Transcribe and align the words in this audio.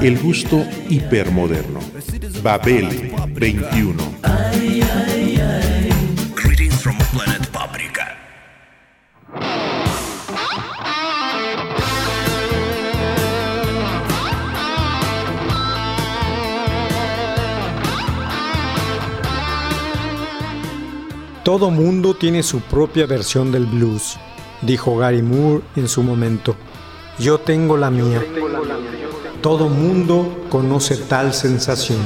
El 0.00 0.18
gusto 0.18 0.64
hipermoderno. 0.88 1.80
Babel 2.42 3.12
21. 3.34 4.02
Greetings 6.34 6.74
from 6.82 6.96
planet 7.12 7.46
Paprika. 7.48 8.16
Todo 21.44 21.70
mundo 21.70 22.14
tiene 22.14 22.42
su 22.42 22.60
propia 22.60 23.06
versión 23.06 23.50
del 23.50 23.66
blues, 23.66 24.16
dijo 24.62 24.96
Gary 24.96 25.22
Moore 25.22 25.64
en 25.74 25.88
su 25.88 26.02
momento. 26.02 26.54
Yo 27.18 27.38
tengo 27.38 27.76
la 27.76 27.90
mía. 27.90 28.22
Todo 29.42 29.68
mundo 29.68 30.46
conoce 30.48 30.96
tal 30.96 31.34
sensación. 31.34 31.98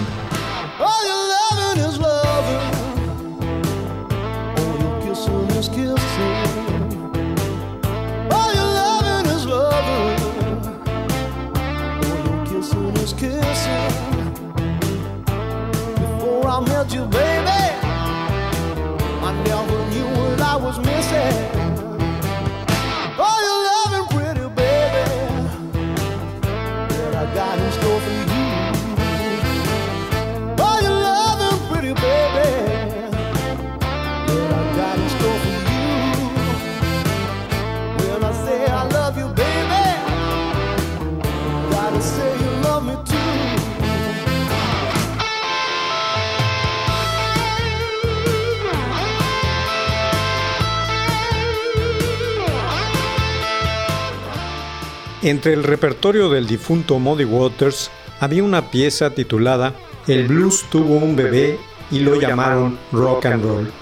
Entre 55.27 55.55
el 55.55 55.65
repertorio 55.65 56.29
del 56.29 56.47
difunto 56.47 57.01
Muddy 57.01 57.25
Waters 57.25 57.91
había 58.21 58.45
una 58.45 58.71
pieza 58.71 59.11
titulada 59.11 59.75
El 60.07 60.29
blues 60.29 60.65
tuvo 60.71 60.95
un 60.95 61.17
bebé 61.17 61.59
y 61.91 61.99
lo 61.99 62.15
llamaron 62.15 62.79
rock 62.93 63.27
and 63.27 63.43
roll. 63.43 63.73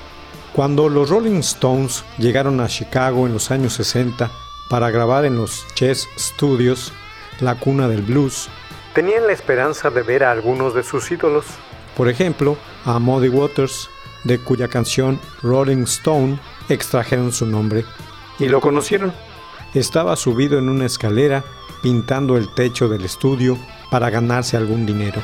Cuando 0.54 0.88
los 0.88 1.10
Rolling 1.10 1.41
Stones 1.41 2.03
llegaron 2.16 2.60
a 2.60 2.69
Chicago 2.69 3.27
en 3.27 3.34
los 3.34 3.50
años 3.50 3.75
60 3.75 4.31
para 4.71 4.91
grabar 4.91 5.27
en 5.27 5.37
los 5.37 5.66
Chess 5.75 6.09
Studios, 6.19 6.94
la 7.41 7.56
cuna 7.56 7.88
del 7.88 8.00
blues, 8.00 8.49
tenían 8.94 9.27
la 9.27 9.34
esperanza 9.34 9.91
de 9.91 10.00
ver 10.00 10.25
a 10.25 10.31
algunos 10.31 10.72
de 10.72 10.83
sus 10.83 11.10
ídolos. 11.10 11.44
Por 11.94 12.09
ejemplo, 12.09 12.56
a 12.87 12.99
Muddy 12.99 13.28
Waters, 13.28 13.91
de 14.22 14.38
cuya 14.38 14.69
canción 14.69 15.21
Rolling 15.43 15.83
Stone 15.83 16.38
extrajeron 16.71 17.33
su 17.33 17.44
nombre, 17.44 17.84
y 18.38 18.49
lo 18.49 18.62
conocieron. 18.62 19.12
Estaba 19.74 20.14
subido 20.14 20.58
en 20.58 20.68
una 20.68 20.86
escalera 20.86 21.44
pintando 21.82 22.36
el 22.36 22.48
techo 22.54 22.88
del 22.88 23.04
estudio 23.04 23.58
para 23.90 24.08
ganarse 24.08 24.56
algún 24.56 24.86
dinero. 24.86 25.20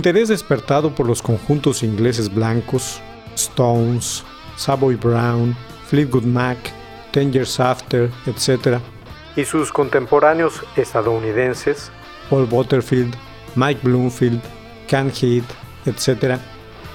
Interés 0.00 0.28
despertado 0.28 0.94
por 0.94 1.06
los 1.06 1.20
conjuntos 1.20 1.82
ingleses 1.82 2.34
blancos, 2.34 3.02
Stones, 3.34 4.24
Savoy 4.56 4.94
Brown, 4.94 5.54
Fleetwood 5.88 6.22
Mac, 6.22 6.56
Ten 7.12 7.30
Years 7.30 7.60
After, 7.60 8.10
etc., 8.24 8.78
y 9.36 9.44
sus 9.44 9.70
contemporáneos 9.70 10.62
estadounidenses, 10.76 11.90
Paul 12.30 12.46
Butterfield, 12.46 13.14
Mike 13.56 13.80
Bloomfield, 13.82 14.40
Ken 14.88 15.12
Heath, 15.12 15.44
etc., 15.84 16.38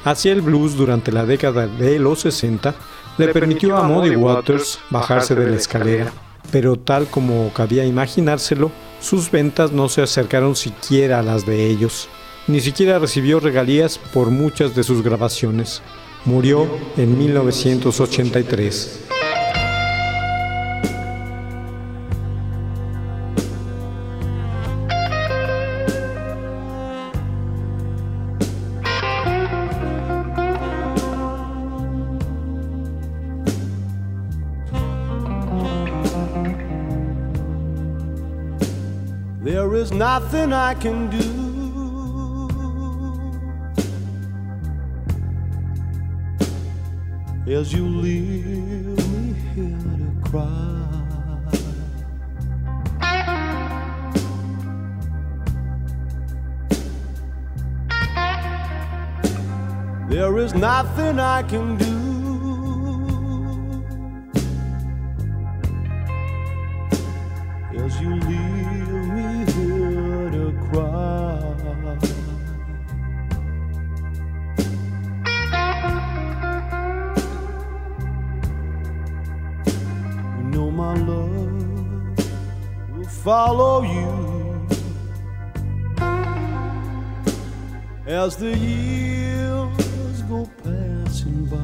hacia 0.04 0.32
el 0.32 0.42
blues 0.42 0.76
durante 0.76 1.12
la 1.12 1.28
década 1.28 1.68
de 1.68 2.00
los 2.00 2.22
60, 2.22 2.74
le 3.20 3.28
permitió 3.28 3.78
a 3.78 3.84
Muddy 3.84 4.16
Waters 4.16 4.80
bajarse 4.90 5.36
de 5.36 5.48
la 5.48 5.58
escalera, 5.58 6.12
pero 6.52 6.76
tal 6.76 7.06
como 7.06 7.54
cabía 7.54 7.86
imaginárselo, 7.86 8.72
sus 9.00 9.30
ventas 9.30 9.72
no 9.72 9.90
se 9.90 10.02
acercaron 10.02 10.56
siquiera 10.56 11.20
a 11.20 11.24
las 11.24 11.46
de 11.46 11.68
ellos. 11.68 12.10
Ni 12.48 12.62
siquiera 12.62 13.00
recibió 13.00 13.40
regalías 13.40 13.98
por 13.98 14.30
muchas 14.30 14.76
de 14.76 14.84
sus 14.84 15.02
grabaciones. 15.02 15.82
Murió 16.26 16.68
en 16.96 17.18
1983. 17.18 19.02
There 39.44 39.74
is 39.76 39.92
nothing 39.92 40.54
I 40.54 40.76
can 40.76 41.10
do. 41.10 41.35
As 47.48 47.72
you 47.72 47.88
leave 47.88 48.98
me 49.12 49.34
here 49.54 49.78
to 49.98 50.30
cry. 50.30 50.82
There 60.10 60.38
is 60.40 60.56
nothing 60.56 61.20
I 61.20 61.44
can 61.44 61.78
do. 61.78 61.95
As 88.26 88.36
the 88.38 88.58
years 88.58 90.22
go 90.24 90.50
passing 90.64 91.46
by. 91.46 91.58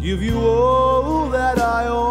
Give 0.00 0.20
you 0.22 0.40
all 0.40 1.28
that 1.28 1.58
I 1.60 1.86
own. 1.86 2.10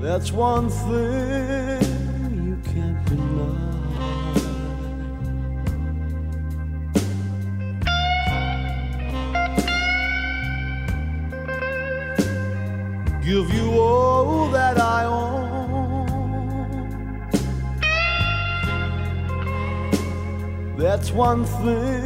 That's 0.00 0.32
one 0.32 0.70
thing 0.70 1.65
one 21.16 21.46
thing 21.46 22.05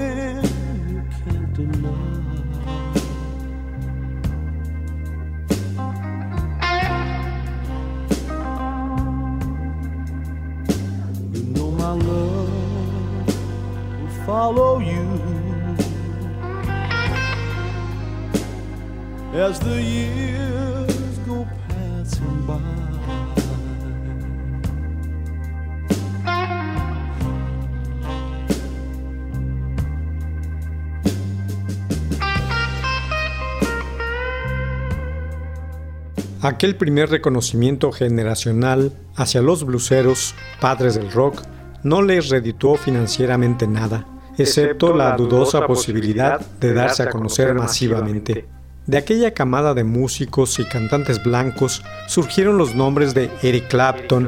Aquel 36.42 36.74
primer 36.74 37.10
reconocimiento 37.10 37.92
generacional 37.92 38.92
hacia 39.14 39.42
los 39.42 39.64
bluseros, 39.64 40.34
padres 40.58 40.94
del 40.94 41.12
rock, 41.12 41.42
no 41.82 42.00
les 42.00 42.30
redituó 42.30 42.76
financieramente 42.76 43.66
nada, 43.66 44.06
excepto 44.38 44.96
la 44.96 45.16
dudosa 45.16 45.66
posibilidad 45.66 46.40
de 46.40 46.72
darse 46.72 47.02
a 47.02 47.10
conocer 47.10 47.54
masivamente. 47.54 48.46
De 48.86 48.96
aquella 48.96 49.34
camada 49.34 49.74
de 49.74 49.84
músicos 49.84 50.58
y 50.58 50.64
cantantes 50.64 51.22
blancos 51.22 51.82
surgieron 52.08 52.56
los 52.56 52.74
nombres 52.74 53.12
de 53.12 53.30
Eric 53.42 53.68
Clapton, 53.68 54.26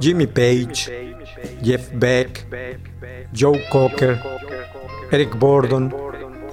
Jimmy 0.00 0.26
Page, 0.26 1.16
Jeff 1.62 1.88
Beck, 1.94 2.46
Joe 3.34 3.64
Cocker, 3.70 4.20
Eric 5.10 5.38
Burdon 5.38 5.94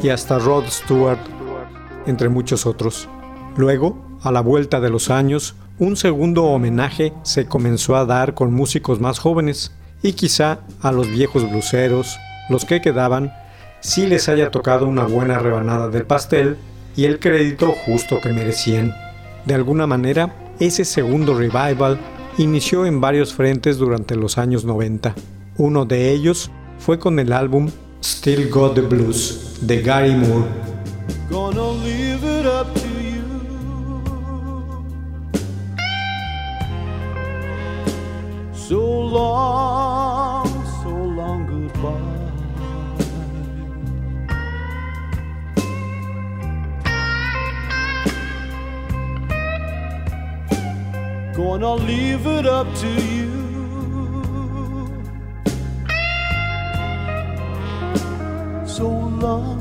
y 0.01 0.09
hasta 0.09 0.39
Rod 0.39 0.63
Stewart, 0.69 1.19
entre 2.05 2.29
muchos 2.29 2.65
otros. 2.65 3.09
Luego, 3.57 4.10
a 4.21 4.31
la 4.31 4.41
vuelta 4.41 4.79
de 4.79 4.89
los 4.89 5.09
años, 5.09 5.55
un 5.79 5.95
segundo 5.95 6.43
homenaje 6.43 7.13
se 7.23 7.45
comenzó 7.45 7.95
a 7.95 8.05
dar 8.05 8.33
con 8.33 8.53
músicos 8.53 8.99
más 8.99 9.19
jóvenes 9.19 9.71
y 10.03 10.13
quizá 10.13 10.59
a 10.81 10.91
los 10.91 11.09
viejos 11.09 11.49
bluseros, 11.49 12.17
los 12.49 12.65
que 12.65 12.81
quedaban, 12.81 13.33
sí 13.79 14.05
les 14.05 14.29
haya 14.29 14.51
tocado 14.51 14.87
una 14.87 15.05
buena 15.05 15.39
rebanada 15.39 15.89
del 15.89 16.05
pastel 16.05 16.57
y 16.95 17.05
el 17.05 17.19
crédito 17.19 17.73
justo 17.85 18.19
que 18.21 18.29
merecían. 18.33 18.93
De 19.45 19.55
alguna 19.55 19.87
manera, 19.87 20.35
ese 20.59 20.85
segundo 20.85 21.33
revival 21.33 21.99
inició 22.37 22.85
en 22.85 23.01
varios 23.01 23.33
frentes 23.33 23.77
durante 23.77 24.15
los 24.15 24.37
años 24.37 24.65
90. 24.65 25.15
Uno 25.57 25.85
de 25.85 26.11
ellos 26.11 26.51
fue 26.77 26.99
con 26.99 27.19
el 27.19 27.33
álbum 27.33 27.69
Still 28.03 28.49
Got 28.49 28.75
the 28.75 28.81
Blues 28.81 29.57
de 29.61 29.81
Gary 29.81 30.15
Moore. 30.15 30.70
Long, 39.11 40.47
so 40.81 40.89
long 40.89 41.45
goodbye. 41.45 42.21
Gonna 51.35 51.73
leave 51.75 52.25
it 52.25 52.45
up 52.45 52.67
to 52.75 52.87
you. 52.87 53.31
So 58.65 58.87
long, 58.87 59.60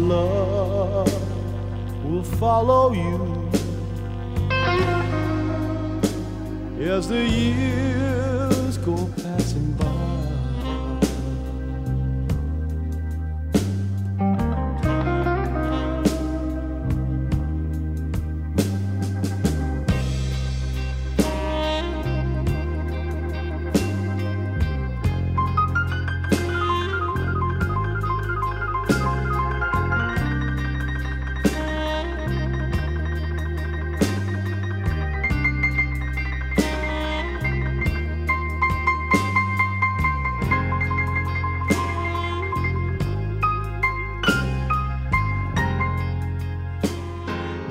love 0.00 1.12
will 2.04 2.24
follow 2.24 2.92
you 2.92 3.48
as 6.80 7.08
the 7.08 7.22
years 7.22 8.78
go 8.78 8.96
passing 9.22 9.72
by. 9.72 9.99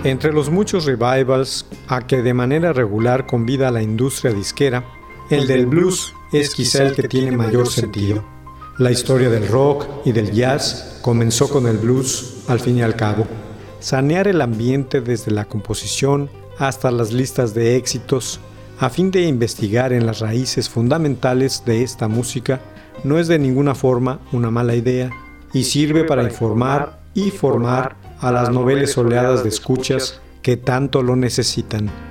Entre 0.10 0.34
los 0.34 0.50
muchos 0.50 0.86
revivals 0.86 1.68
a 1.88 2.02
que 2.08 2.24
de 2.24 2.34
manera 2.34 2.74
regular 2.74 3.28
convida 3.28 3.70
la 3.70 3.84
industria 3.84 4.34
disquera, 4.34 4.84
el 5.30 5.46
del 5.46 5.68
blues 5.68 6.16
es 6.34 6.50
quizá 6.50 6.82
el 6.82 6.96
que 6.96 7.08
tiene 7.08 7.32
mayor 7.32 7.70
sentido. 7.70 8.26
La 8.80 8.90
historia 8.90 9.30
del 9.30 9.48
rock 9.48 9.86
y 10.06 10.12
del 10.12 10.32
jazz 10.32 10.98
comenzó 11.04 11.48
con 11.48 11.68
el 11.68 11.78
blues 11.78 12.44
al 12.48 12.60
fin 12.60 12.80
y 12.80 12.82
al 12.82 12.96
cabo. 12.96 13.28
Sanear 13.80 14.28
el 14.28 14.42
ambiente 14.42 15.00
desde 15.00 15.30
la 15.30 15.46
composición 15.46 16.28
hasta 16.58 16.90
las 16.90 17.14
listas 17.14 17.54
de 17.54 17.76
éxitos 17.76 18.40
a 18.80 18.90
fin 18.90 19.12
de 19.12 19.22
investigar 19.28 19.94
en 19.94 20.08
las 20.08 20.22
raíces 20.22 20.70
fundamentales 20.70 21.64
de 21.68 21.84
esta 21.84 22.08
música 22.08 22.62
no 23.04 23.20
es 23.20 23.28
de 23.28 23.38
ninguna 23.38 23.76
forma 23.76 24.22
una 24.32 24.50
mala 24.50 24.74
idea 24.74 25.12
y 25.54 25.66
sirve 25.66 26.04
para 26.04 26.24
informar 26.24 27.00
y 27.14 27.30
formar 27.30 28.09
a 28.20 28.32
las 28.32 28.50
noveles 28.50 28.98
oleadas 28.98 29.44
de 29.44 29.50
escuchas 29.50 30.20
que 30.42 30.58
tanto 30.58 31.04
lo 31.04 31.16
necesitan. 31.16 32.09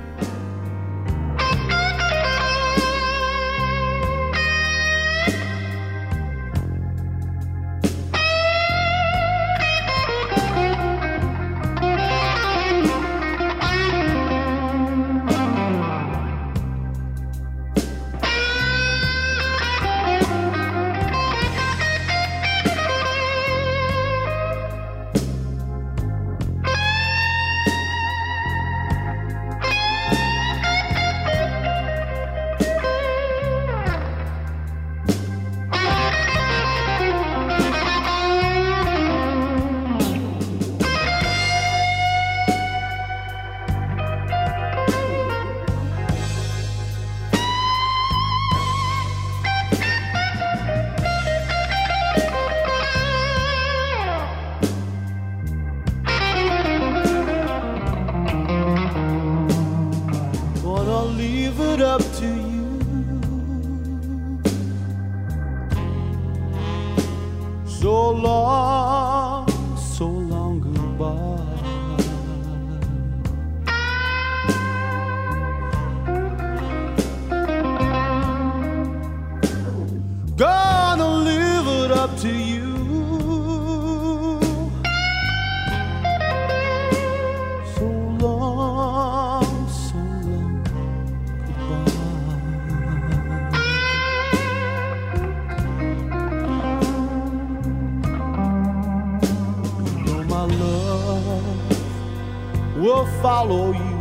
Follow 103.23 103.73
you 103.73 103.99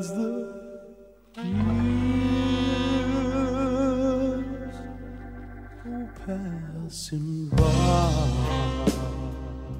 the. 0.00 0.42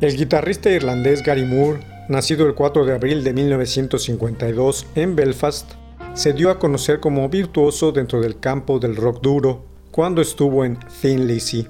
El 0.00 0.16
guitarrista 0.16 0.70
irlandés 0.70 1.22
Gary 1.22 1.44
Moore, 1.44 1.80
nacido 2.08 2.46
el 2.46 2.54
4 2.54 2.84
de 2.84 2.94
abril 2.94 3.22
de 3.22 3.32
1952 3.32 4.86
en 4.94 5.14
Belfast, 5.14 5.72
se 6.14 6.32
dio 6.32 6.50
a 6.50 6.58
conocer 6.58 7.00
como 7.00 7.28
virtuoso 7.28 7.92
dentro 7.92 8.20
del 8.20 8.40
campo 8.40 8.78
del 8.78 8.96
rock 8.96 9.22
duro 9.22 9.64
cuando 9.90 10.22
estuvo 10.22 10.64
en 10.64 10.78
Thin 11.00 11.26
Lizzy, 11.26 11.68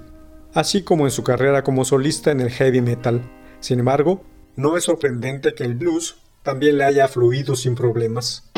así 0.54 0.82
como 0.82 1.06
en 1.06 1.10
su 1.10 1.22
carrera 1.22 1.62
como 1.62 1.84
solista 1.84 2.30
en 2.30 2.40
el 2.40 2.50
heavy 2.50 2.80
metal. 2.80 3.22
Sin 3.60 3.78
embargo, 3.78 4.22
no 4.56 4.76
es 4.76 4.84
sorprendente 4.84 5.54
que 5.54 5.64
el 5.64 5.74
blues 5.74 6.16
también 6.42 6.78
le 6.78 6.84
haya 6.84 7.08
fluido 7.08 7.56
sin 7.56 7.74
problemas. 7.74 8.51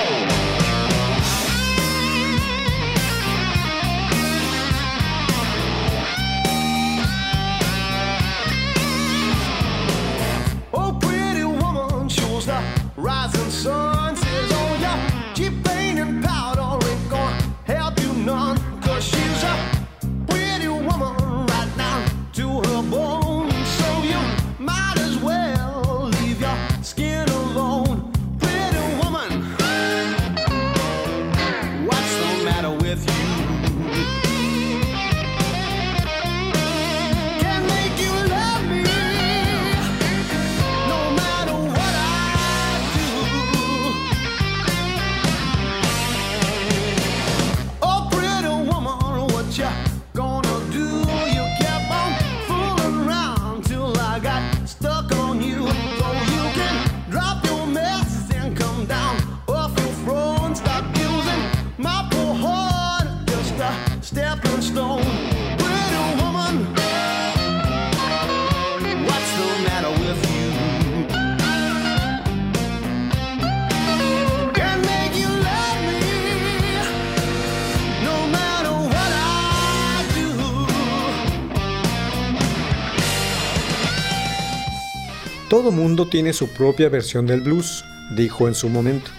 Todo 85.49 85.71
mundo 85.71 86.09
tiene 86.09 86.33
su 86.33 86.49
propia 86.49 86.89
versión 86.89 87.27
del 87.27 87.43
blues, 87.43 87.85
dijo 88.17 88.49
en 88.49 88.55
su 88.55 88.69
momento. 88.69 89.11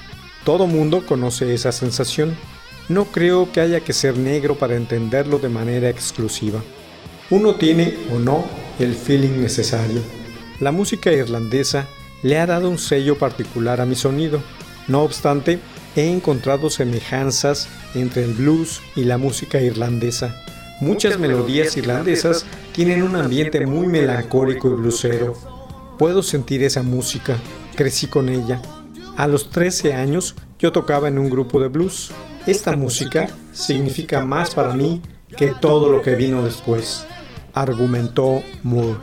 Todo 0.43 0.65
mundo 0.65 1.05
conoce 1.05 1.53
esa 1.53 1.71
sensación. 1.71 2.35
No 2.89 3.05
creo 3.05 3.51
que 3.51 3.61
haya 3.61 3.79
que 3.79 3.93
ser 3.93 4.17
negro 4.17 4.55
para 4.55 4.75
entenderlo 4.75 5.37
de 5.37 5.49
manera 5.49 5.89
exclusiva. 5.89 6.61
Uno 7.29 7.55
tiene 7.55 7.95
o 8.13 8.19
no 8.19 8.45
el 8.79 8.95
feeling 8.95 9.41
necesario. 9.41 10.01
La 10.59 10.71
música 10.71 11.11
irlandesa 11.11 11.87
le 12.23 12.39
ha 12.39 12.45
dado 12.47 12.69
un 12.69 12.79
sello 12.79 13.17
particular 13.17 13.79
a 13.79 13.85
mi 13.85 13.95
sonido. 13.95 14.41
No 14.87 15.03
obstante, 15.03 15.59
he 15.95 16.09
encontrado 16.09 16.69
semejanzas 16.69 17.67
entre 17.93 18.23
el 18.23 18.33
blues 18.33 18.81
y 18.95 19.03
la 19.03 19.17
música 19.17 19.61
irlandesa. 19.61 20.43
Muchas 20.81 21.19
melodías 21.19 21.77
irlandesas 21.77 22.45
tienen 22.73 23.03
un 23.03 23.15
ambiente 23.15 23.65
muy 23.65 23.87
melancólico 23.87 24.69
y 24.69 24.73
bluesero. 24.73 25.54
Puedo 25.97 26.23
sentir 26.23 26.63
esa 26.63 26.83
música, 26.83 27.37
crecí 27.75 28.07
con 28.07 28.29
ella. 28.29 28.61
A 29.15 29.27
los 29.27 29.49
13 29.49 29.93
años 29.93 30.35
yo 30.59 30.71
tocaba 30.71 31.07
en 31.07 31.17
un 31.17 31.29
grupo 31.29 31.59
de 31.61 31.69
blues. 31.69 32.11
Esta 32.45 32.75
música 32.75 33.29
significa 33.53 34.25
más 34.25 34.53
para 34.53 34.73
mí 34.73 35.01
que 35.37 35.53
todo 35.59 35.89
lo 35.89 36.01
que 36.01 36.15
vino 36.15 36.43
después, 36.43 37.05
argumentó 37.53 38.43
Moore. 38.63 38.99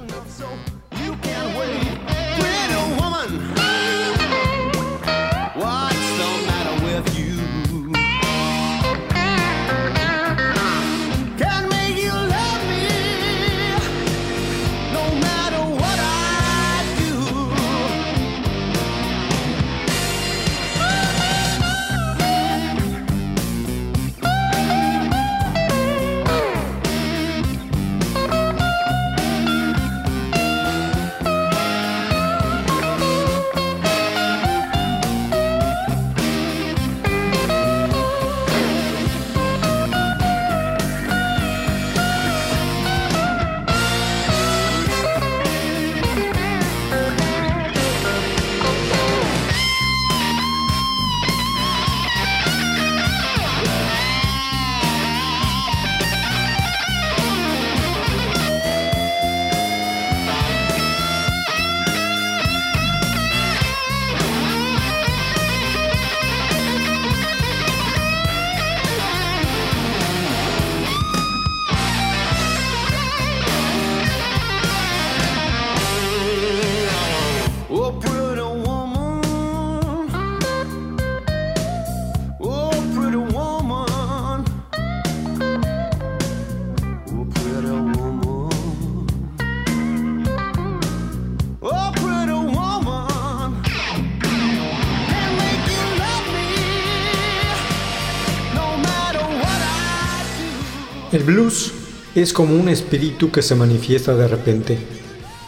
Blues 101.43 101.73
es 102.15 102.33
como 102.33 102.55
un 102.55 102.69
espíritu 102.69 103.31
que 103.31 103.43
se 103.43 103.55
manifiesta 103.55 104.15
de 104.15 104.29
repente, 104.29 104.79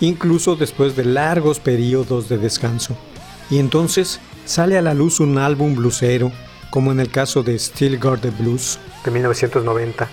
incluso 0.00 0.56
después 0.56 0.96
de 0.96 1.04
largos 1.04 1.60
periodos 1.60 2.28
de 2.28 2.38
descanso. 2.38 2.96
Y 3.50 3.58
entonces 3.58 4.20
sale 4.44 4.78
a 4.78 4.82
la 4.82 4.94
luz 4.94 5.20
un 5.20 5.38
álbum 5.38 5.74
bluesero, 5.74 6.32
como 6.70 6.90
en 6.90 7.00
el 7.00 7.10
caso 7.10 7.42
de 7.42 7.58
Still 7.58 7.98
Got 7.98 8.22
the 8.22 8.30
Blues 8.30 8.78
de 9.04 9.10
1990. 9.10 10.08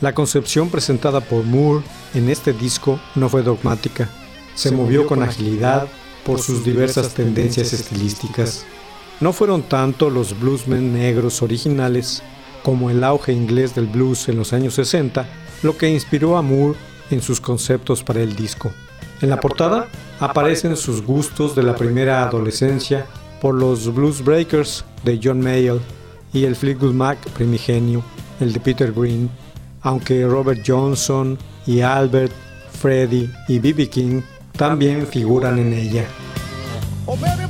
La 0.00 0.14
concepción 0.14 0.68
presentada 0.68 1.20
por 1.20 1.44
Moore 1.44 1.84
en 2.14 2.28
este 2.28 2.52
disco 2.52 3.00
no 3.14 3.28
fue 3.28 3.42
dogmática, 3.42 4.08
se, 4.54 4.70
movió 4.70 5.06
con 5.06 5.22
agilidad 5.22 5.88
por 6.24 6.40
sus 6.40 6.64
diversas 6.64 7.14
tendencias 7.14 7.72
estilísticas. 7.72 8.64
No 9.20 9.32
fueron 9.32 9.62
tanto 9.62 10.10
los 10.10 10.38
bluesmen 10.38 10.92
negros 10.92 11.42
originales 11.42 12.22
como 12.68 12.90
el 12.90 13.02
auge 13.02 13.32
inglés 13.32 13.74
del 13.74 13.86
blues 13.86 14.28
en 14.28 14.36
los 14.36 14.52
años 14.52 14.74
60 14.74 15.24
lo 15.62 15.78
que 15.78 15.88
inspiró 15.88 16.36
a 16.36 16.42
Moore 16.42 16.78
en 17.10 17.22
sus 17.22 17.40
conceptos 17.40 18.04
para 18.04 18.20
el 18.20 18.36
disco. 18.36 18.70
En 19.22 19.30
la 19.30 19.40
portada 19.40 19.86
aparecen 20.20 20.76
sus 20.76 21.02
gustos 21.02 21.56
de 21.56 21.62
la 21.62 21.74
primera 21.74 22.22
adolescencia 22.24 23.06
por 23.40 23.54
los 23.54 23.94
Blues 23.94 24.22
Breakers 24.22 24.84
de 25.02 25.18
John 25.24 25.40
Mayall 25.40 25.80
y 26.34 26.44
el 26.44 26.56
Fleetwood 26.56 26.92
Mac 26.92 27.18
primigenio, 27.30 28.02
el 28.38 28.52
de 28.52 28.60
Peter 28.60 28.92
Green, 28.92 29.30
aunque 29.80 30.26
Robert 30.26 30.60
Johnson 30.66 31.38
y 31.66 31.80
Albert, 31.80 32.32
Freddie 32.70 33.30
y 33.48 33.60
B.B. 33.60 33.88
King 33.88 34.20
también 34.58 35.06
figuran 35.06 35.58
en 35.58 35.72
ella. 35.72 36.04
Oh, 37.06 37.16
baby, 37.16 37.47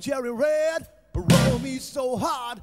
cherry 0.00 0.32
red. 0.32 0.88
Roll 1.14 1.58
me 1.58 1.78
so 1.78 2.16
hard, 2.16 2.60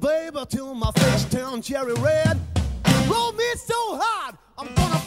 baby, 0.00 0.38
till 0.48 0.74
my 0.74 0.90
face 0.92 1.24
turns 1.26 1.66
cherry 1.66 1.94
red. 1.94 2.38
Roll 3.08 3.32
me 3.32 3.44
so 3.56 3.98
hard, 3.98 4.36
I'm 4.58 4.74
gonna 4.74 5.05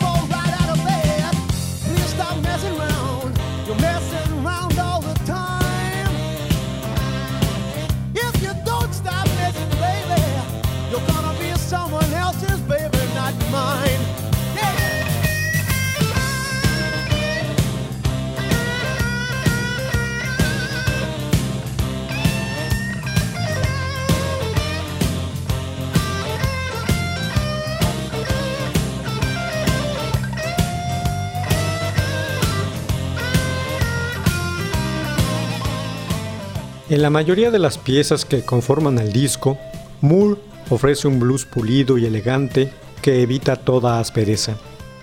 En 36.89 37.04
la 37.04 37.12
mayoría 37.12 37.52
de 37.52 37.60
las 37.60 37.78
piezas 37.78 38.25
que 38.25 38.43
conforman 38.43 38.97
el 38.97 39.13
disco, 39.13 39.60
Moore 40.02 40.41
ofrece 40.71 41.08
un 41.08 41.19
blues 41.19 41.45
pulido 41.45 41.99
y 41.99 42.06
elegante 42.06 42.73
que 43.04 43.21
evita 43.21 43.58
toda 43.58 43.99
aspereza. 43.99 44.58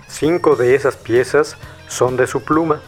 Cinco 0.09 0.57
de 0.57 0.75
esas 0.75 0.97
piezas 0.97 1.55
son 1.87 2.17
de 2.17 2.27
su 2.27 2.41
pluma. 2.41 2.81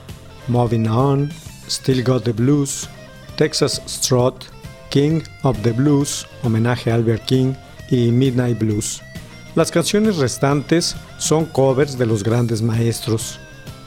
Moving 0.50 0.90
On, 0.90 1.32
Still 1.70 2.04
Got 2.04 2.26
the 2.26 2.34
Blues, 2.34 2.90
Texas 3.38 3.82
Strut, 3.88 4.44
King 4.90 5.22
of 5.44 5.58
the 5.62 5.72
Blues, 5.72 6.28
homenaje 6.44 6.92
a 6.92 6.96
Albert 6.96 7.24
King, 7.24 7.54
y 7.90 8.12
Midnight 8.12 8.60
Blues. 8.60 9.02
Las 9.56 9.72
canciones 9.72 10.18
restantes 10.18 10.98
son 11.18 11.46
covers 11.46 11.98
de 11.98 12.06
los 12.06 12.22
grandes 12.22 12.62
maestros. 12.62 13.40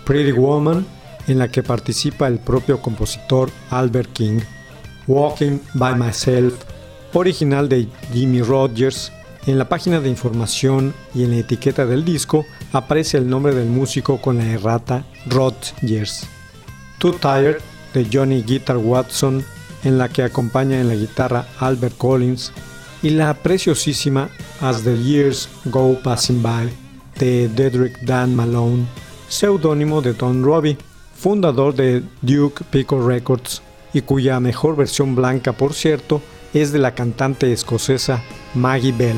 Pretty 0.07 0.33
Woman, 0.33 0.87
en 1.29 1.38
la 1.38 1.48
que 1.48 1.62
participa 1.62 2.29
el 2.29 2.38
propio 2.38 2.81
compositor 2.81 3.51
Albert 3.68 4.11
King. 4.14 4.40
Walking 5.06 5.58
by 5.74 5.94
Myself, 5.94 6.54
original 7.12 7.68
de 7.68 7.88
Jimmy 8.12 8.42
Rogers. 8.42 9.12
En 9.46 9.58
la 9.58 9.68
página 9.68 10.00
de 10.00 10.08
información 10.08 10.94
y 11.14 11.24
en 11.24 11.32
la 11.32 11.38
etiqueta 11.38 11.84
del 11.84 12.04
disco 12.04 12.46
aparece 12.72 13.18
el 13.18 13.28
nombre 13.28 13.54
del 13.54 13.68
músico 13.68 14.20
con 14.20 14.38
la 14.38 14.46
errata 14.46 15.04
Rogers. 15.26 16.26
Too 16.98 17.14
Tired 17.14 17.58
de 17.92 18.06
Johnny 18.10 18.42
Guitar 18.42 18.76
Watson, 18.76 19.44
en 19.82 19.98
la 19.98 20.08
que 20.08 20.22
acompaña 20.22 20.80
en 20.80 20.88
la 20.88 20.94
guitarra 20.94 21.48
Albert 21.58 21.96
Collins, 21.98 22.52
y 23.02 23.10
la 23.10 23.34
preciosísima 23.34 24.30
As 24.60 24.84
the 24.84 24.96
Years 24.96 25.48
Go 25.64 25.98
Passing 26.02 26.40
By 26.40 26.70
de 27.18 27.48
Dedrick 27.48 28.00
Dan 28.02 28.36
Malone, 28.36 28.86
seudónimo 29.28 30.00
de 30.00 30.12
Don 30.12 30.44
Robbie, 30.44 30.78
fundador 31.16 31.74
de 31.74 32.02
Duke 32.22 32.64
Pico 32.70 33.04
Records 33.06 33.60
y 33.92 34.02
cuya 34.02 34.40
mejor 34.40 34.76
versión 34.76 35.14
blanca, 35.14 35.52
por 35.52 35.74
cierto, 35.74 36.22
es 36.55 36.72
de 36.72 36.78
la 36.78 36.94
cantante 36.94 37.52
escocesa 37.52 38.22
Maggie 38.55 38.92
Bell. 38.92 39.16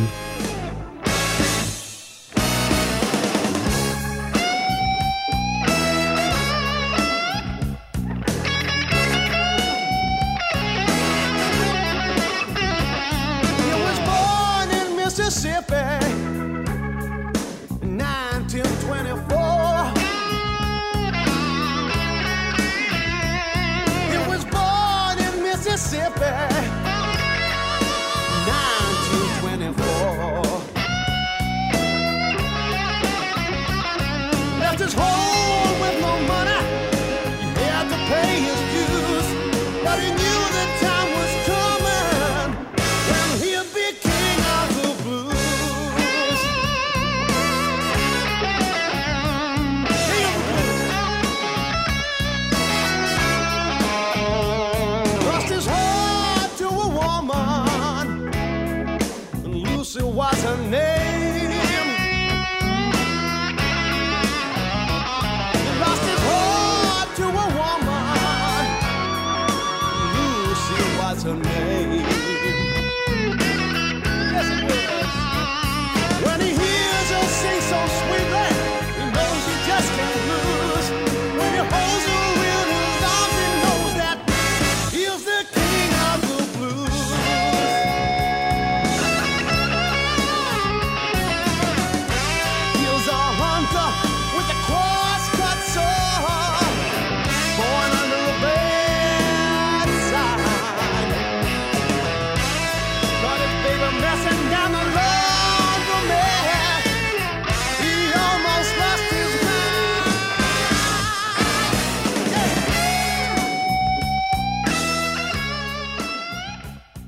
Name. 60.70 61.53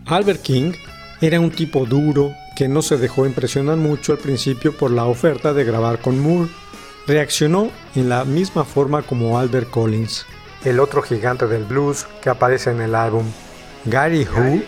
Albert 0.08 0.42
King 0.42 0.72
era 1.20 1.40
un 1.40 1.50
tipo 1.50 1.84
duro 1.84 2.32
que 2.54 2.68
no 2.68 2.80
se 2.80 2.96
dejó 2.96 3.26
impresionar 3.26 3.76
mucho 3.76 4.12
al 4.12 4.18
principio 4.18 4.76
por 4.76 4.92
la 4.92 5.04
oferta 5.04 5.52
de 5.52 5.64
grabar 5.64 6.00
con 6.00 6.20
Moore. 6.20 6.48
Reaccionó 7.08 7.70
en 7.96 8.08
la 8.08 8.24
misma 8.24 8.64
forma 8.64 9.02
como 9.02 9.36
Albert 9.36 9.68
Collins, 9.68 10.24
el 10.64 10.78
otro 10.78 11.02
gigante 11.02 11.48
del 11.48 11.64
blues 11.64 12.06
que 12.22 12.30
aparece 12.30 12.70
en 12.70 12.82
el 12.82 12.94
álbum. 12.94 13.24
Gary 13.84 14.24
Who, 14.24 14.62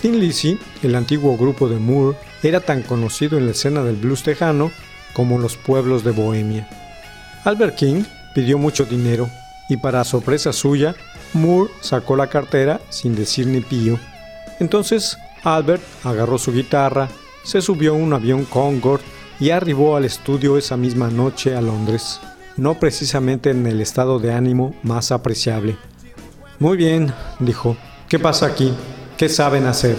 Thin 0.00 0.20
Lizzy, 0.20 0.56
el 0.84 0.94
antiguo 0.94 1.36
grupo 1.36 1.68
de 1.68 1.80
Moore, 1.80 2.16
era 2.44 2.60
tan 2.60 2.82
conocido 2.82 3.38
en 3.38 3.46
la 3.46 3.52
escena 3.52 3.82
del 3.82 3.96
blues 3.96 4.22
tejano 4.22 4.70
como 5.12 5.40
los 5.40 5.56
pueblos 5.56 6.04
de 6.04 6.12
Bohemia. 6.12 6.68
Albert 7.44 7.74
King 7.74 8.04
pidió 8.32 8.58
mucho 8.58 8.84
dinero 8.84 9.28
y 9.68 9.76
para 9.76 10.04
sorpresa 10.04 10.52
suya, 10.52 10.94
Moore 11.32 11.72
sacó 11.80 12.14
la 12.14 12.28
cartera 12.28 12.80
sin 12.90 13.16
decir 13.16 13.48
ni 13.48 13.60
pío. 13.60 13.98
Entonces 14.60 15.16
Albert 15.44 15.82
agarró 16.04 16.38
su 16.38 16.52
guitarra, 16.52 17.08
se 17.44 17.60
subió 17.60 17.92
a 17.92 17.96
un 17.96 18.12
avión 18.12 18.44
Concorde 18.44 19.04
y 19.40 19.50
arribó 19.50 19.96
al 19.96 20.04
estudio 20.04 20.56
esa 20.56 20.76
misma 20.76 21.10
noche 21.10 21.56
a 21.56 21.60
Londres, 21.60 22.20
no 22.56 22.78
precisamente 22.78 23.50
en 23.50 23.66
el 23.66 23.80
estado 23.80 24.18
de 24.18 24.32
ánimo 24.32 24.74
más 24.82 25.10
apreciable. 25.10 25.76
Muy 26.58 26.76
bien, 26.76 27.12
dijo, 27.40 27.76
¿qué 28.08 28.18
pasa 28.18 28.46
aquí? 28.46 28.72
¿Qué 29.16 29.28
saben 29.28 29.66
hacer? 29.66 29.96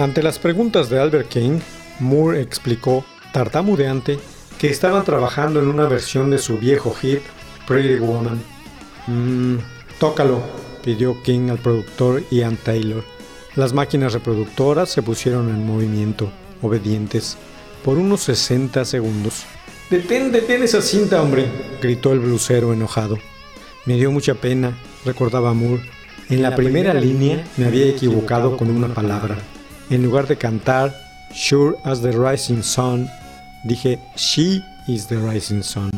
Ante 0.00 0.22
las 0.22 0.38
preguntas 0.38 0.88
de 0.88 0.98
Albert 0.98 1.28
King, 1.28 1.58
Moore 1.98 2.40
explicó, 2.40 3.04
tartamudeante, 3.34 4.18
que 4.58 4.70
estaban 4.70 5.04
trabajando 5.04 5.60
en 5.60 5.68
una 5.68 5.84
versión 5.84 6.30
de 6.30 6.38
su 6.38 6.56
viejo 6.56 6.94
hit, 6.94 7.18
Pretty 7.68 7.96
Woman. 7.96 8.40
Mmm, 9.08 9.56
tócalo, 9.98 10.40
pidió 10.82 11.22
King 11.22 11.50
al 11.50 11.58
productor 11.58 12.22
Ian 12.30 12.56
Taylor. 12.56 13.04
Las 13.56 13.74
máquinas 13.74 14.14
reproductoras 14.14 14.88
se 14.88 15.02
pusieron 15.02 15.50
en 15.50 15.66
movimiento, 15.66 16.32
obedientes, 16.62 17.36
por 17.84 17.98
unos 17.98 18.22
60 18.22 18.86
segundos. 18.86 19.44
Detén, 19.90 20.32
detén 20.32 20.62
esa 20.62 20.80
cinta, 20.80 21.20
hombre, 21.20 21.44
gritó 21.82 22.14
el 22.14 22.20
blusero 22.20 22.72
enojado. 22.72 23.18
Me 23.84 23.96
dio 23.96 24.10
mucha 24.10 24.32
pena, 24.32 24.78
recordaba 25.04 25.52
Moore. 25.52 25.82
En 26.30 26.40
la 26.40 26.56
primera 26.56 26.94
línea 26.94 27.44
me 27.58 27.66
había 27.66 27.84
equivocado 27.84 28.56
con 28.56 28.70
una 28.70 28.88
palabra. 28.94 29.36
En 29.90 30.04
lugar 30.04 30.28
de 30.28 30.36
cantar 30.36 30.94
Sure 31.34 31.76
as 31.82 32.00
the 32.00 32.12
Rising 32.12 32.62
Sun, 32.62 33.08
dije 33.64 33.98
She 34.14 34.62
is 34.86 35.08
the 35.08 35.16
Rising 35.16 35.62
Sun. 35.62 35.90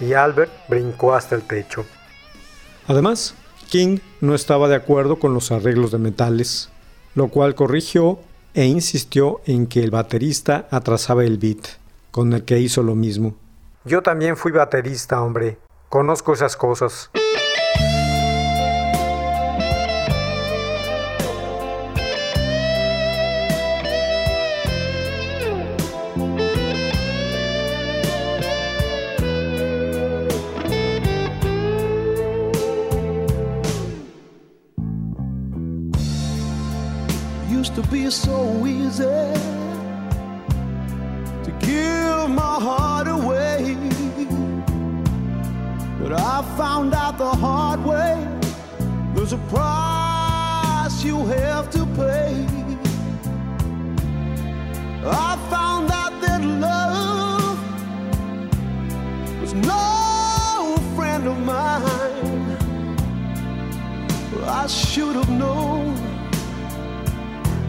Y 0.00 0.12
Albert 0.12 0.52
brincó 0.68 1.14
hasta 1.14 1.34
el 1.34 1.42
techo. 1.42 1.86
Además, 2.86 3.34
King 3.70 4.00
no 4.20 4.34
estaba 4.34 4.68
de 4.68 4.74
acuerdo 4.74 5.18
con 5.18 5.32
los 5.32 5.50
arreglos 5.50 5.92
de 5.92 5.98
metales, 5.98 6.68
lo 7.14 7.28
cual 7.28 7.54
corrigió 7.54 8.18
e 8.52 8.66
insistió 8.66 9.40
en 9.46 9.66
que 9.66 9.82
el 9.82 9.90
baterista 9.90 10.68
atrasaba 10.70 11.24
el 11.24 11.38
beat, 11.38 11.66
con 12.10 12.34
el 12.34 12.44
que 12.44 12.58
hizo 12.58 12.82
lo 12.82 12.94
mismo. 12.94 13.34
Yo 13.86 14.02
también 14.02 14.36
fui 14.36 14.52
baterista, 14.52 15.22
hombre. 15.22 15.56
Conozco 15.88 16.34
esas 16.34 16.54
cosas. 16.54 17.10
Hard 47.42 47.84
way 47.84 48.24
there's 49.14 49.32
a 49.32 49.42
price 49.54 51.02
you 51.02 51.26
have 51.26 51.68
to 51.70 51.84
pay. 51.96 52.46
I 55.04 55.30
found 55.50 55.90
out 55.90 56.14
that 56.20 56.40
love 56.66 57.58
was 59.40 59.54
no 59.54 60.76
friend 60.94 61.26
of 61.26 61.38
mine. 61.40 62.56
I 64.44 64.66
should 64.68 65.16
have 65.16 65.30
known 65.30 65.96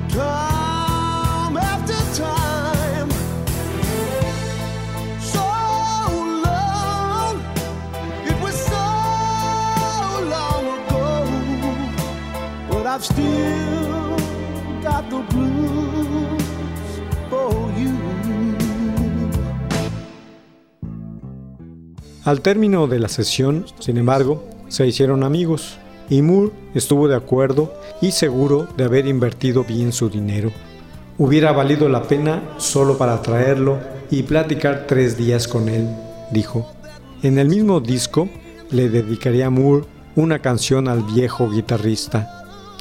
time 0.10 0.53
Al 22.26 22.40
término 22.40 22.88
de 22.88 23.00
la 23.00 23.10
sesión, 23.10 23.66
sin 23.80 23.98
embargo, 23.98 24.48
se 24.70 24.88
hicieron 24.88 25.24
amigos 25.24 25.78
y 26.10 26.22
Moore 26.22 26.54
estuvo 26.74 27.10
de 27.10 27.18
acuerdo 27.18 27.74
y 28.02 28.12
seguro 28.12 28.68
de 28.78 28.86
haber 28.86 29.08
invertido 29.08 29.66
bien 29.66 29.92
su 29.92 30.10
dinero. 30.10 30.52
Hubiera 31.18 31.52
valido 31.52 31.90
la 31.90 32.04
pena 32.04 32.42
solo 32.58 32.98
para 32.98 33.22
traerlo 33.22 33.80
y 34.10 34.24
platicar 34.24 34.86
tres 34.88 35.18
días 35.18 35.50
con 35.50 35.68
él, 35.68 35.88
dijo. 36.32 36.66
En 37.24 37.38
el 37.38 37.50
mismo 37.50 37.82
disco 37.82 38.30
le 38.72 38.88
dedicaría 38.88 39.50
Moore 39.50 39.86
una 40.16 40.40
canción 40.40 40.88
al 40.88 41.04
viejo 41.04 41.50
guitarrista, 41.50 42.43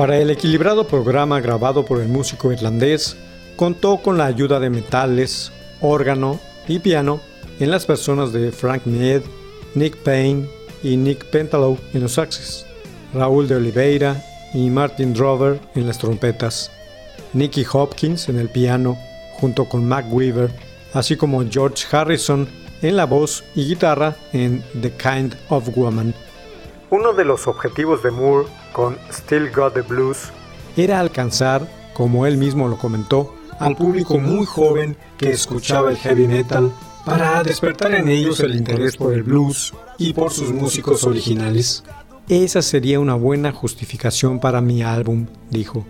Para 0.00 0.16
el 0.16 0.30
equilibrado 0.30 0.86
programa 0.86 1.42
grabado 1.42 1.84
por 1.84 2.00
el 2.00 2.08
músico 2.08 2.50
irlandés, 2.50 3.18
contó 3.54 3.98
con 3.98 4.16
la 4.16 4.24
ayuda 4.24 4.58
de 4.58 4.70
metales, 4.70 5.52
órgano 5.82 6.40
y 6.66 6.78
piano 6.78 7.20
en 7.58 7.70
las 7.70 7.84
personas 7.84 8.32
de 8.32 8.50
Frank 8.50 8.86
Mead, 8.86 9.20
Nick 9.74 9.96
Payne 9.98 10.48
y 10.82 10.96
Nick 10.96 11.26
Pentalow 11.26 11.76
en 11.92 12.00
los 12.00 12.12
saxes, 12.12 12.64
Raúl 13.12 13.46
de 13.46 13.56
Oliveira 13.56 14.24
y 14.54 14.70
Martin 14.70 15.12
Drover 15.12 15.60
en 15.74 15.86
las 15.86 15.98
trompetas, 15.98 16.72
Nicky 17.34 17.66
Hopkins 17.70 18.30
en 18.30 18.38
el 18.38 18.48
piano 18.48 18.96
junto 19.34 19.66
con 19.66 19.86
Mac 19.86 20.06
Weaver, 20.10 20.50
así 20.94 21.14
como 21.14 21.44
George 21.46 21.84
Harrison 21.94 22.48
en 22.80 22.96
la 22.96 23.04
voz 23.04 23.44
y 23.54 23.68
guitarra 23.68 24.16
en 24.32 24.64
The 24.80 24.92
Kind 24.92 25.34
of 25.50 25.68
Woman. 25.76 26.14
Uno 26.88 27.12
de 27.12 27.26
los 27.26 27.46
objetivos 27.46 28.02
de 28.02 28.10
Moore 28.10 28.48
con 28.72 28.96
Still 29.10 29.50
Got 29.50 29.74
the 29.74 29.82
Blues 29.82 30.30
era 30.76 31.00
alcanzar, 31.00 31.66
como 31.94 32.26
él 32.26 32.36
mismo 32.36 32.68
lo 32.68 32.78
comentó, 32.78 33.34
al 33.58 33.76
público 33.76 34.18
muy 34.18 34.46
joven 34.46 34.96
que 35.18 35.30
escuchaba 35.30 35.90
el 35.90 35.96
heavy 35.98 36.26
metal 36.26 36.72
para 37.04 37.42
despertar 37.42 37.94
en 37.94 38.08
ellos 38.08 38.40
el 38.40 38.56
interés 38.56 38.96
por 38.96 39.12
el 39.12 39.22
blues 39.22 39.74
y 39.98 40.12
por 40.12 40.32
sus 40.32 40.50
músicos 40.50 41.04
originales. 41.04 41.84
Esa 42.28 42.62
sería 42.62 43.00
una 43.00 43.14
buena 43.14 43.52
justificación 43.52 44.38
para 44.38 44.60
mi 44.60 44.82
álbum, 44.82 45.26
dijo. 45.50 45.84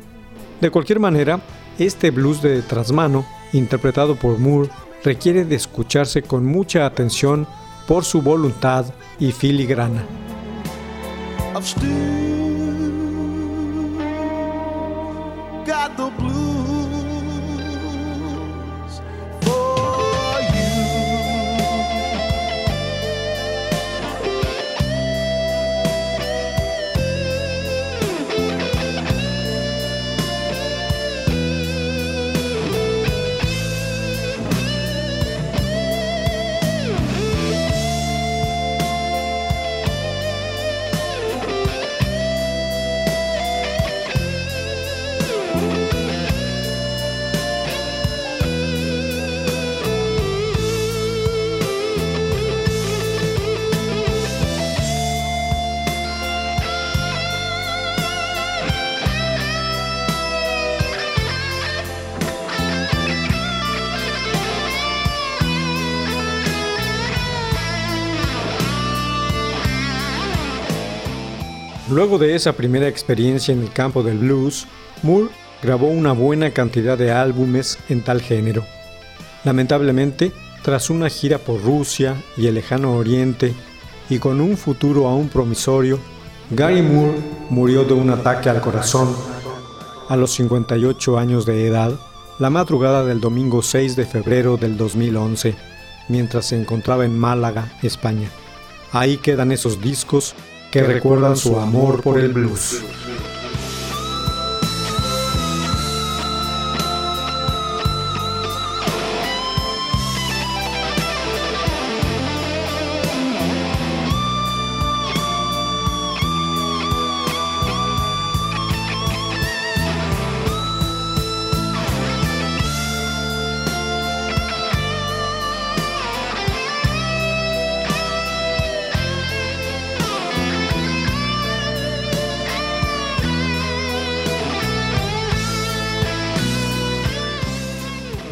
De 0.60 0.70
cualquier 0.70 0.98
manera, 0.98 1.40
este 1.78 2.10
blues 2.10 2.42
de 2.42 2.62
trasmano, 2.62 3.24
interpretado 3.52 4.16
por 4.16 4.38
Moore, 4.38 4.70
requiere 5.04 5.44
de 5.44 5.56
escucharse 5.56 6.22
con 6.22 6.44
mucha 6.44 6.86
atención 6.86 7.46
por 7.86 8.04
su 8.04 8.22
voluntad 8.22 8.86
y 9.18 9.32
filigrana. 9.32 10.04
Got 15.70 15.96
the 15.96 16.10
blues 16.18 16.59
Luego 71.90 72.18
de 72.18 72.36
esa 72.36 72.52
primera 72.52 72.86
experiencia 72.86 73.52
en 73.52 73.62
el 73.62 73.72
campo 73.72 74.04
del 74.04 74.18
blues, 74.18 74.68
Moore 75.02 75.28
grabó 75.60 75.88
una 75.88 76.12
buena 76.12 76.52
cantidad 76.52 76.96
de 76.96 77.10
álbumes 77.10 77.78
en 77.88 78.02
tal 78.02 78.22
género. 78.22 78.64
Lamentablemente, 79.42 80.30
tras 80.62 80.88
una 80.88 81.08
gira 81.08 81.38
por 81.38 81.60
Rusia 81.60 82.14
y 82.36 82.46
el 82.46 82.54
lejano 82.54 82.94
Oriente, 82.94 83.54
y 84.08 84.20
con 84.20 84.40
un 84.40 84.56
futuro 84.56 85.08
aún 85.08 85.28
promisorio, 85.28 85.98
Gary 86.50 86.80
Moore 86.80 87.18
murió 87.48 87.82
de 87.82 87.94
un 87.94 88.10
ataque 88.10 88.48
al 88.48 88.60
corazón 88.60 89.12
a 90.08 90.16
los 90.16 90.32
58 90.34 91.18
años 91.18 91.44
de 91.44 91.66
edad, 91.66 91.92
la 92.38 92.50
madrugada 92.50 93.04
del 93.04 93.20
domingo 93.20 93.62
6 93.62 93.96
de 93.96 94.06
febrero 94.06 94.56
del 94.56 94.76
2011, 94.76 95.56
mientras 96.08 96.46
se 96.46 96.56
encontraba 96.60 97.04
en 97.04 97.18
Málaga, 97.18 97.72
España. 97.82 98.30
Ahí 98.92 99.16
quedan 99.16 99.50
esos 99.50 99.80
discos 99.80 100.36
que 100.70 100.82
recuerdan 100.82 101.36
su 101.36 101.58
amor 101.58 102.02
por 102.02 102.18
el 102.18 102.32
blues. 102.32 102.82